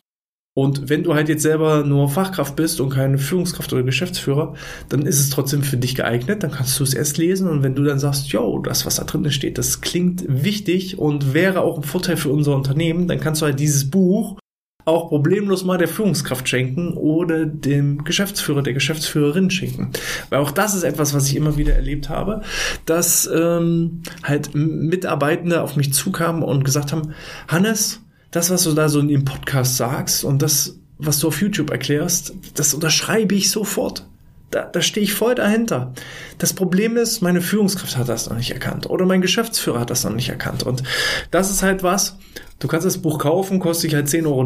Und 0.60 0.90
wenn 0.90 1.04
du 1.04 1.14
halt 1.14 1.30
jetzt 1.30 1.44
selber 1.44 1.86
nur 1.86 2.10
Fachkraft 2.10 2.58
bist 2.58 2.82
und 2.82 2.90
keine 2.90 3.18
Führungskraft 3.18 3.72
oder 3.72 3.84
Geschäftsführer, 3.84 4.56
dann 4.90 5.04
ist 5.04 5.18
es 5.18 5.30
trotzdem 5.30 5.64
für 5.64 5.78
dich 5.78 5.96
geeignet. 5.96 6.44
Dann 6.44 6.52
kannst 6.52 6.78
du 6.78 6.84
es 6.84 6.94
erst 6.94 7.18
lesen 7.18 7.48
und 7.48 7.64
wenn 7.64 7.76
du 7.76 7.84
dann 7.86 7.98
sagst, 7.98 8.28
yo, 8.28 8.60
das, 8.60 8.86
was 8.86 8.96
da 8.96 9.06
drin 9.06 9.32
steht, 9.32 9.58
das 9.58 9.80
klingt 9.80 10.26
wichtig 10.28 11.00
und 11.00 11.34
wäre 11.34 11.62
auch 11.62 11.78
ein 11.78 11.84
Vorteil 11.84 12.18
für 12.18 12.28
unser 12.28 12.58
Unternehmen, 12.58 13.08
dann 13.08 13.22
kannst 13.22 13.42
du 13.42 13.46
halt 13.46 13.58
dieses 13.58 13.90
Buch 13.90 14.38
auch 14.84 15.08
problemlos 15.08 15.64
mal 15.64 15.78
der 15.78 15.88
Führungskraft 15.88 16.50
schenken 16.50 16.96
oder 16.96 17.46
dem 17.46 18.04
Geschäftsführer, 18.04 18.62
der 18.62 18.74
Geschäftsführerin 18.74 19.50
schenken. 19.52 19.92
Weil 20.30 20.40
auch 20.40 20.52
das 20.52 20.76
ist 20.76 20.84
etwas, 20.84 21.14
was 21.14 21.30
ich 21.30 21.38
immer 21.38 21.56
wieder 21.56 21.74
erlebt 21.74 22.10
habe, 22.10 22.42
dass 22.86 23.30
ähm, 23.34 24.02
halt 24.24 24.54
Mitarbeitende 24.56 25.62
auf 25.62 25.78
mich 25.78 25.94
zukamen 25.94 26.44
und 26.44 26.66
gesagt 26.66 26.92
haben, 26.92 27.14
Hannes, 27.48 28.02
das, 28.32 28.50
was 28.50 28.64
du 28.64 28.74
da 28.74 28.90
so 28.90 29.00
in 29.00 29.08
dem 29.08 29.26
Podcast 29.26 29.78
sagst 29.78 30.24
und 30.24 30.42
das, 30.42 30.78
was 30.98 31.20
du 31.20 31.28
auf 31.28 31.42
YouTube 31.42 31.72
erklärst, 31.72 32.34
das 32.56 32.74
unterschreibe 32.74 33.36
ich 33.36 33.50
sofort. 33.50 34.06
Da, 34.52 34.64
da 34.64 34.82
stehe 34.82 35.04
ich 35.04 35.14
voll 35.14 35.36
dahinter. 35.36 35.94
Das 36.40 36.54
Problem 36.54 36.98
ist, 36.98 37.22
meine 37.22 37.40
Führungskraft 37.40 37.98
hat 37.98 38.10
das 38.10 38.28
noch 38.28 38.36
nicht 38.36 38.50
erkannt 38.50 38.90
oder 38.90 39.06
mein 39.06 39.22
Geschäftsführer 39.22 39.80
hat 39.80 39.92
das 39.92 40.04
noch 40.04 40.14
nicht 40.14 40.30
erkannt. 40.30 40.64
Und 40.64 40.82
das 41.30 41.52
ist 41.52 41.62
halt 41.62 41.84
was, 41.84 42.18
du 42.58 42.68
kannst 42.68 42.88
das 42.88 42.98
Buch 42.98 43.20
kaufen, 43.20 43.60
kostet 43.60 43.92
dich 43.92 43.96
halt 43.96 44.08
10,90 44.08 44.26
Euro 44.26 44.42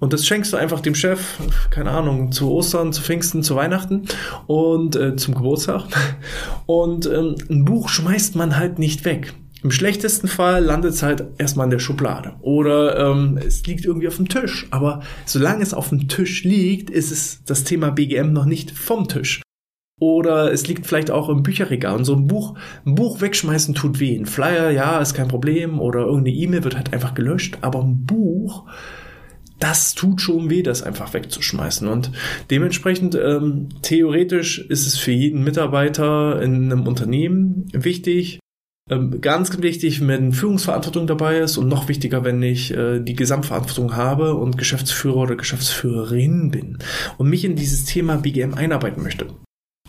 und 0.00 0.12
das 0.14 0.26
schenkst 0.26 0.54
du 0.54 0.56
einfach 0.56 0.80
dem 0.80 0.94
Chef, 0.94 1.20
keine 1.68 1.90
Ahnung, 1.90 2.32
zu 2.32 2.50
Ostern, 2.50 2.94
zu 2.94 3.02
Pfingsten, 3.02 3.42
zu 3.42 3.54
Weihnachten 3.54 4.06
und 4.46 4.96
äh, 4.96 5.14
zum 5.16 5.34
Geburtstag. 5.34 5.88
Und 6.64 7.04
ähm, 7.04 7.34
ein 7.50 7.66
Buch 7.66 7.90
schmeißt 7.90 8.34
man 8.34 8.56
halt 8.56 8.78
nicht 8.78 9.04
weg. 9.04 9.34
Im 9.62 9.70
schlechtesten 9.70 10.26
Fall 10.26 10.64
landet 10.64 10.94
es 10.94 11.02
halt 11.04 11.24
erstmal 11.38 11.66
in 11.66 11.70
der 11.70 11.78
Schublade 11.78 12.34
oder 12.40 12.98
ähm, 12.98 13.38
es 13.38 13.64
liegt 13.64 13.84
irgendwie 13.84 14.08
auf 14.08 14.16
dem 14.16 14.28
Tisch. 14.28 14.66
Aber 14.70 15.02
solange 15.24 15.62
es 15.62 15.72
auf 15.72 15.90
dem 15.90 16.08
Tisch 16.08 16.42
liegt, 16.42 16.90
ist 16.90 17.12
es 17.12 17.44
das 17.44 17.62
Thema 17.62 17.90
BGM 17.90 18.32
noch 18.32 18.44
nicht 18.44 18.72
vom 18.72 19.06
Tisch. 19.06 19.40
Oder 20.00 20.52
es 20.52 20.66
liegt 20.66 20.84
vielleicht 20.88 21.12
auch 21.12 21.28
im 21.28 21.44
Bücherregal. 21.44 21.94
Und 21.94 22.04
so 22.04 22.16
ein 22.16 22.26
Buch, 22.26 22.58
ein 22.84 22.96
Buch 22.96 23.20
wegschmeißen 23.20 23.76
tut 23.76 24.00
weh. 24.00 24.18
Ein 24.18 24.26
Flyer, 24.26 24.70
ja, 24.70 24.98
ist 24.98 25.14
kein 25.14 25.28
Problem. 25.28 25.78
Oder 25.78 26.00
irgendeine 26.00 26.36
E-Mail 26.36 26.64
wird 26.64 26.76
halt 26.76 26.92
einfach 26.92 27.14
gelöscht. 27.14 27.58
Aber 27.60 27.84
ein 27.84 28.04
Buch, 28.04 28.64
das 29.60 29.94
tut 29.94 30.20
schon 30.20 30.50
weh, 30.50 30.64
das 30.64 30.82
einfach 30.82 31.14
wegzuschmeißen. 31.14 31.86
Und 31.86 32.10
dementsprechend, 32.50 33.14
ähm, 33.14 33.68
theoretisch 33.82 34.58
ist 34.58 34.88
es 34.88 34.98
für 34.98 35.12
jeden 35.12 35.44
Mitarbeiter 35.44 36.42
in 36.42 36.72
einem 36.72 36.88
Unternehmen 36.88 37.68
wichtig, 37.72 38.40
ähm, 38.92 39.20
ganz 39.20 39.60
wichtig, 39.62 40.06
wenn 40.06 40.32
Führungsverantwortung 40.32 41.06
dabei 41.06 41.38
ist 41.38 41.56
und 41.56 41.68
noch 41.68 41.88
wichtiger, 41.88 42.24
wenn 42.24 42.42
ich 42.42 42.72
äh, 42.72 43.00
die 43.00 43.14
Gesamtverantwortung 43.14 43.96
habe 43.96 44.34
und 44.34 44.58
Geschäftsführer 44.58 45.16
oder 45.16 45.36
Geschäftsführerin 45.36 46.50
bin 46.50 46.78
und 47.16 47.28
mich 47.28 47.44
in 47.44 47.56
dieses 47.56 47.84
Thema 47.84 48.16
BGM 48.16 48.54
einarbeiten 48.54 49.02
möchte. 49.02 49.28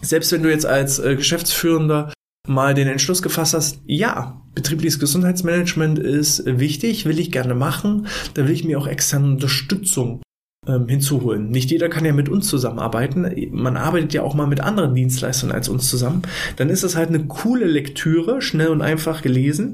Selbst 0.01 0.31
wenn 0.31 0.43
du 0.43 0.49
jetzt 0.49 0.65
als 0.65 0.99
äh, 0.99 1.15
Geschäftsführender 1.15 2.13
mal 2.47 2.73
den 2.73 2.87
Entschluss 2.87 3.21
gefasst 3.21 3.53
hast, 3.53 3.81
ja, 3.85 4.41
betriebliches 4.55 4.99
Gesundheitsmanagement 4.99 5.99
ist 5.99 6.43
wichtig, 6.45 7.05
will 7.05 7.19
ich 7.19 7.31
gerne 7.31 7.55
machen, 7.55 8.07
da 8.33 8.45
will 8.45 8.53
ich 8.53 8.65
mir 8.65 8.79
auch 8.79 8.87
externe 8.87 9.27
Unterstützung 9.27 10.21
ähm, 10.67 10.87
hinzuholen. 10.87 11.49
Nicht 11.49 11.71
jeder 11.71 11.89
kann 11.89 12.05
ja 12.05 12.13
mit 12.13 12.29
uns 12.29 12.47
zusammenarbeiten. 12.47 13.29
Man 13.51 13.77
arbeitet 13.77 14.13
ja 14.13 14.23
auch 14.23 14.33
mal 14.33 14.47
mit 14.47 14.61
anderen 14.61 14.95
Dienstleistern 14.95 15.51
als 15.51 15.69
uns 15.69 15.89
zusammen. 15.89 16.23
Dann 16.57 16.69
ist 16.69 16.83
es 16.83 16.95
halt 16.95 17.09
eine 17.09 17.25
coole 17.25 17.65
Lektüre, 17.65 18.41
schnell 18.41 18.69
und 18.69 18.81
einfach 18.81 19.21
gelesen, 19.21 19.73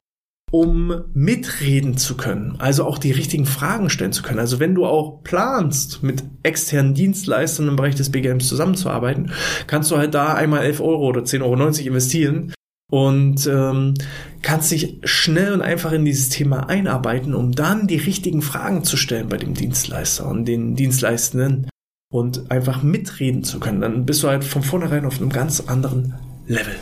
um 0.52 1.04
mitreden 1.14 1.98
zu 1.98 2.18
können. 2.18 2.56
Also 2.58 2.86
auch 2.86 2.98
die 2.98 3.12
richtigen 3.12 3.46
Fragen 3.46 3.90
stellen 3.90 4.14
zu 4.14 4.24
können. 4.24 4.40
Also 4.40 4.60
wenn 4.60 4.76
du 4.76 4.86
auch 4.86 5.24
planst, 5.24 6.02
mit 6.02 6.24
externen 6.44 6.94
Dienstleistern 6.94 7.68
im 7.68 7.76
Bereich 7.76 7.96
des 7.96 8.12
BGMs 8.12 8.48
zusammenzuarbeiten, 8.48 9.32
kannst 9.68 9.92
du 9.92 9.98
halt 9.98 10.14
da 10.14 10.34
einmal 10.34 10.64
11 10.64 10.82
Euro 10.82 11.08
oder 11.08 11.22
10,90 11.22 11.42
Euro 11.44 11.88
investieren 11.88 12.54
und 12.90 13.46
ähm, 13.48 13.94
kannst 14.42 14.72
dich 14.72 14.98
schnell 15.04 15.54
und 15.54 15.62
einfach 15.62 15.92
in 15.92 16.06
dieses 16.06 16.30
Thema 16.30 16.68
einarbeiten, 16.70 17.36
um 17.36 17.52
dann 17.52 17.88
die 17.88 17.98
richtigen 17.98 18.42
Fragen 18.42 18.84
zu 18.84 18.98
stellen 18.98 19.30
bei 19.30 19.38
dem 19.38 19.54
Dienstleister 19.54 20.28
und 20.28 20.46
den 20.46 20.76
Dienstleistenden 20.76 21.70
und 22.12 22.50
einfach 22.50 22.82
mitreden 22.82 23.44
zu 23.44 23.60
können. 23.60 23.82
Dann 23.82 24.06
bist 24.06 24.24
du 24.24 24.28
halt 24.28 24.44
von 24.44 24.64
vornherein 24.64 25.06
auf 25.06 25.22
einem 25.22 25.30
ganz 25.30 25.62
anderen 25.62 26.16
Level. 26.48 26.76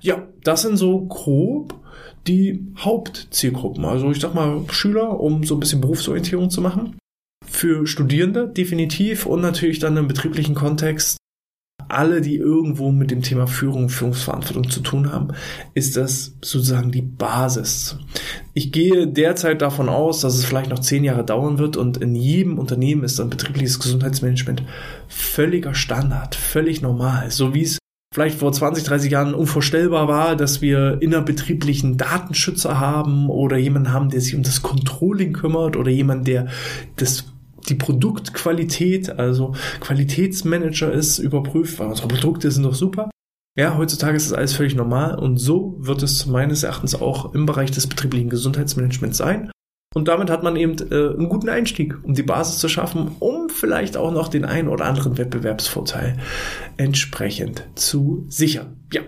Ja, 0.00 0.26
das 0.42 0.62
sind 0.62 0.78
so 0.78 1.04
grob 1.06 1.78
die 2.26 2.66
Hauptzielgruppen. 2.78 3.84
Also 3.84 4.10
ich 4.10 4.20
sag 4.20 4.34
mal 4.34 4.64
Schüler, 4.70 5.20
um 5.20 5.44
so 5.44 5.56
ein 5.56 5.60
bisschen 5.60 5.80
Berufsorientierung 5.80 6.50
zu 6.50 6.60
machen. 6.60 6.96
Für 7.46 7.86
Studierende 7.86 8.48
definitiv 8.48 9.26
und 9.26 9.40
natürlich 9.40 9.78
dann 9.78 9.96
im 9.96 10.08
betrieblichen 10.08 10.54
Kontext 10.54 11.18
alle, 11.88 12.20
die 12.20 12.36
irgendwo 12.36 12.90
mit 12.92 13.10
dem 13.10 13.22
Thema 13.22 13.46
Führung, 13.46 13.88
Führungsverantwortung 13.88 14.70
zu 14.70 14.80
tun 14.80 15.12
haben, 15.12 15.28
ist 15.74 15.96
das 15.96 16.34
sozusagen 16.42 16.90
die 16.90 17.02
Basis. 17.02 17.98
Ich 18.54 18.72
gehe 18.72 19.06
derzeit 19.06 19.62
davon 19.62 19.88
aus, 19.88 20.20
dass 20.20 20.34
es 20.34 20.44
vielleicht 20.44 20.70
noch 20.70 20.80
zehn 20.80 21.04
Jahre 21.04 21.24
dauern 21.24 21.58
wird 21.58 21.76
und 21.76 21.96
in 21.98 22.14
jedem 22.14 22.58
Unternehmen 22.58 23.04
ist 23.04 23.18
dann 23.18 23.30
betriebliches 23.30 23.78
Gesundheitsmanagement 23.78 24.62
völliger 25.08 25.74
Standard, 25.74 26.34
völlig 26.34 26.82
normal, 26.82 27.30
so 27.30 27.54
wie 27.54 27.62
es 27.62 27.78
vielleicht 28.12 28.38
vor 28.38 28.52
20, 28.52 28.82
30 28.84 29.12
Jahren 29.12 29.34
unvorstellbar 29.34 30.08
war, 30.08 30.34
dass 30.34 30.60
wir 30.60 31.00
innerbetrieblichen 31.00 31.96
Datenschützer 31.96 32.80
haben 32.80 33.30
oder 33.30 33.56
jemanden 33.56 33.92
haben, 33.92 34.10
der 34.10 34.20
sich 34.20 34.34
um 34.34 34.42
das 34.42 34.62
Controlling 34.62 35.32
kümmert 35.32 35.76
oder 35.76 35.90
jemand, 35.90 36.26
der 36.26 36.48
das 36.96 37.26
die 37.68 37.74
Produktqualität, 37.74 39.10
also 39.10 39.54
Qualitätsmanager 39.80 40.92
ist 40.92 41.18
überprüft, 41.18 41.78
weil 41.78 41.88
unsere 41.88 42.08
Produkte 42.08 42.50
sind 42.50 42.64
doch 42.64 42.74
super. 42.74 43.10
Ja, 43.58 43.76
heutzutage 43.76 44.16
ist 44.16 44.30
das 44.30 44.38
alles 44.38 44.54
völlig 44.54 44.74
normal 44.74 45.18
und 45.18 45.36
so 45.36 45.74
wird 45.78 46.02
es 46.02 46.26
meines 46.26 46.62
Erachtens 46.62 46.94
auch 46.94 47.34
im 47.34 47.46
Bereich 47.46 47.70
des 47.70 47.86
betrieblichen 47.86 48.30
Gesundheitsmanagements 48.30 49.18
sein. 49.18 49.50
Und 49.92 50.06
damit 50.06 50.30
hat 50.30 50.44
man 50.44 50.54
eben 50.54 50.76
äh, 50.92 51.14
einen 51.14 51.28
guten 51.28 51.48
Einstieg, 51.48 51.96
um 52.04 52.14
die 52.14 52.22
Basis 52.22 52.58
zu 52.58 52.68
schaffen, 52.68 53.16
um 53.18 53.48
vielleicht 53.48 53.96
auch 53.96 54.12
noch 54.12 54.28
den 54.28 54.44
einen 54.44 54.68
oder 54.68 54.84
anderen 54.84 55.18
Wettbewerbsvorteil 55.18 56.16
entsprechend 56.76 57.64
zu 57.74 58.24
sichern. 58.28 58.84
Ja, 58.92 59.02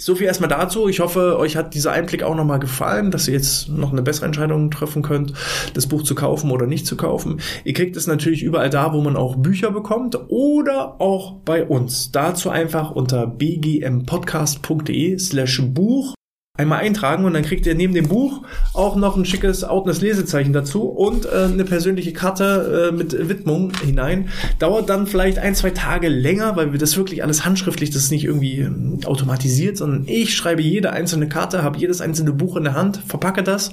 so 0.00 0.14
viel 0.14 0.26
erstmal 0.26 0.48
dazu. 0.48 0.88
Ich 0.88 1.00
hoffe, 1.00 1.38
euch 1.38 1.56
hat 1.56 1.74
dieser 1.74 1.92
Einblick 1.92 2.22
auch 2.22 2.34
nochmal 2.34 2.60
gefallen, 2.60 3.10
dass 3.10 3.28
ihr 3.28 3.34
jetzt 3.34 3.68
noch 3.68 3.92
eine 3.92 4.02
bessere 4.02 4.26
Entscheidung 4.26 4.70
treffen 4.70 5.02
könnt, 5.02 5.32
das 5.74 5.86
Buch 5.86 6.02
zu 6.02 6.14
kaufen 6.14 6.50
oder 6.50 6.66
nicht 6.66 6.86
zu 6.86 6.96
kaufen. 6.96 7.40
Ihr 7.64 7.74
kriegt 7.74 7.96
es 7.96 8.06
natürlich 8.06 8.42
überall 8.42 8.70
da, 8.70 8.92
wo 8.92 9.00
man 9.00 9.16
auch 9.16 9.36
Bücher 9.36 9.70
bekommt 9.70 10.18
oder 10.28 11.00
auch 11.00 11.34
bei 11.44 11.64
uns. 11.64 12.12
Dazu 12.12 12.50
einfach 12.50 12.90
unter 12.90 13.26
bgmpodcast.de 13.26 15.18
slash 15.18 15.62
Buch 15.62 16.14
einmal 16.58 16.80
eintragen 16.80 17.24
und 17.24 17.34
dann 17.34 17.42
kriegt 17.42 17.66
ihr 17.66 17.74
neben 17.74 17.94
dem 17.94 18.08
Buch 18.08 18.42
auch 18.74 18.96
noch 18.96 19.16
ein 19.16 19.24
schickes 19.24 19.64
Outness 19.64 20.00
Lesezeichen 20.00 20.52
dazu 20.52 20.82
und 20.82 21.26
äh, 21.26 21.48
eine 21.50 21.64
persönliche 21.64 22.12
Karte 22.12 22.90
äh, 22.90 22.94
mit 22.94 23.28
Widmung 23.28 23.72
hinein. 23.82 24.28
Dauert 24.58 24.90
dann 24.90 25.06
vielleicht 25.06 25.38
ein, 25.38 25.54
zwei 25.54 25.70
Tage 25.70 26.08
länger, 26.08 26.56
weil 26.56 26.72
wir 26.72 26.78
das 26.78 26.96
wirklich 26.96 27.22
alles 27.22 27.44
handschriftlich, 27.44 27.90
das 27.90 28.04
ist 28.04 28.10
nicht 28.10 28.24
irgendwie 28.24 28.58
ähm, 28.58 29.00
automatisiert, 29.04 29.76
sondern 29.76 30.04
ich 30.06 30.34
schreibe 30.34 30.62
jede 30.62 30.92
einzelne 30.92 31.28
Karte, 31.28 31.62
habe 31.62 31.78
jedes 31.78 32.00
einzelne 32.00 32.32
Buch 32.32 32.56
in 32.56 32.64
der 32.64 32.74
Hand, 32.74 32.98
verpacke 33.06 33.42
das 33.42 33.72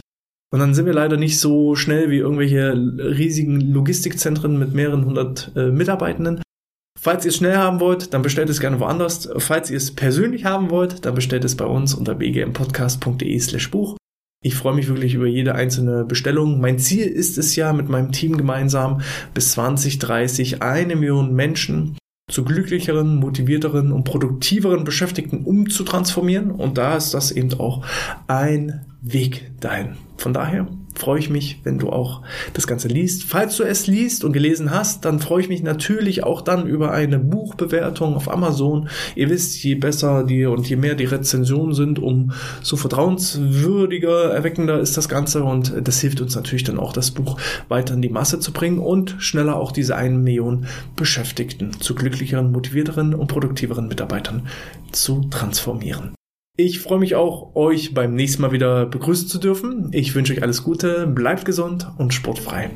und 0.49 0.59
dann 0.59 0.73
sind 0.73 0.85
wir 0.85 0.93
leider 0.93 1.17
nicht 1.17 1.39
so 1.39 1.75
schnell 1.75 2.09
wie 2.09 2.19
irgendwelche 2.19 2.71
riesigen 2.73 3.59
Logistikzentren 3.59 4.57
mit 4.57 4.73
mehreren 4.73 5.03
hundert 5.03 5.51
äh, 5.57 5.71
Mitarbeitenden. 5.71 6.41
Falls 6.99 7.25
ihr 7.25 7.29
es 7.29 7.37
schnell 7.37 7.55
haben 7.55 7.79
wollt, 7.79 8.13
dann 8.13 8.23
bestellt 8.23 8.49
es 8.49 8.59
gerne 8.59 8.79
woanders. 8.79 9.29
Falls 9.37 9.69
ihr 9.69 9.77
es 9.77 9.93
persönlich 9.93 10.45
haben 10.45 10.71
wollt, 10.71 11.05
dann 11.05 11.15
bestellt 11.15 11.45
es 11.45 11.55
bei 11.55 11.65
uns 11.65 11.93
unter 11.93 12.15
bgmpodcast.de 12.15 13.39
slash 13.39 13.69
Buch. 13.71 13.97
Ich 14.43 14.55
freue 14.55 14.75
mich 14.75 14.87
wirklich 14.87 15.13
über 15.13 15.27
jede 15.27 15.55
einzelne 15.55 16.05
Bestellung. 16.05 16.59
Mein 16.59 16.79
Ziel 16.79 17.05
ist 17.05 17.37
es 17.37 17.55
ja, 17.55 17.73
mit 17.73 17.89
meinem 17.89 18.11
Team 18.11 18.37
gemeinsam 18.37 19.01
bis 19.33 19.51
2030 19.51 20.61
eine 20.61 20.95
Million 20.95 21.33
Menschen 21.33 21.97
zu 22.29 22.43
glücklicheren, 22.43 23.15
motivierteren 23.15 23.91
und 23.91 24.03
produktiveren 24.03 24.83
Beschäftigten 24.83 25.43
umzutransformieren. 25.43 26.51
Und 26.51 26.77
da 26.77 26.97
ist 26.97 27.13
das 27.13 27.31
eben 27.31 27.53
auch 27.59 27.85
ein 28.27 28.85
Weg 29.01 29.51
dahin. 29.59 29.97
Von 30.17 30.33
daher 30.33 30.67
freue 30.97 31.19
ich 31.19 31.29
mich, 31.29 31.59
wenn 31.63 31.77
du 31.77 31.89
auch 31.89 32.21
das 32.53 32.67
Ganze 32.67 32.87
liest. 32.87 33.23
Falls 33.23 33.57
du 33.57 33.63
es 33.63 33.87
liest 33.87 34.23
und 34.23 34.33
gelesen 34.33 34.71
hast, 34.71 35.05
dann 35.05 35.19
freue 35.19 35.41
ich 35.41 35.49
mich 35.49 35.63
natürlich 35.63 36.23
auch 36.23 36.41
dann 36.41 36.67
über 36.67 36.91
eine 36.91 37.19
Buchbewertung 37.19 38.15
auf 38.15 38.31
Amazon. 38.31 38.89
Ihr 39.15 39.29
wisst, 39.29 39.63
je 39.63 39.75
besser 39.75 40.23
die 40.23 40.45
und 40.45 40.67
je 40.67 40.75
mehr 40.75 40.95
die 40.95 41.05
Rezensionen 41.05 41.73
sind, 41.73 41.99
um 41.99 42.31
so 42.61 42.75
vertrauenswürdiger, 42.77 44.31
erweckender 44.31 44.79
ist 44.79 44.97
das 44.97 45.09
Ganze 45.09 45.43
und 45.43 45.73
das 45.83 45.99
hilft 45.99 46.21
uns 46.21 46.35
natürlich 46.35 46.63
dann 46.63 46.79
auch, 46.79 46.93
das 46.93 47.11
Buch 47.11 47.37
weiter 47.67 47.93
in 47.93 48.01
die 48.01 48.09
Masse 48.09 48.39
zu 48.39 48.51
bringen 48.51 48.79
und 48.79 49.15
schneller 49.19 49.55
auch 49.55 49.71
diese 49.71 49.95
eine 49.95 50.17
Million 50.17 50.65
Beschäftigten 50.95 51.79
zu 51.79 51.95
glücklicheren, 51.95 52.51
motivierteren 52.51 53.13
und 53.13 53.27
produktiveren 53.27 53.87
Mitarbeitern 53.87 54.47
zu 54.91 55.21
transformieren. 55.29 56.17
Ich 56.59 56.79
freue 56.79 56.97
mich 56.97 57.13
auch, 57.13 57.55
euch 57.55 57.93
beim 57.93 58.15
nächsten 58.15 58.41
Mal 58.41 58.51
wieder 58.51 58.87
begrüßen 58.87 59.27
zu 59.27 59.37
dürfen. 59.37 59.89
Ich 59.91 60.15
wünsche 60.15 60.33
euch 60.33 60.41
alles 60.41 60.63
Gute, 60.63 61.05
bleibt 61.05 61.45
gesund 61.45 61.87
und 61.99 62.15
sportfrei. 62.15 62.71